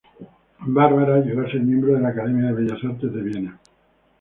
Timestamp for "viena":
3.21-3.59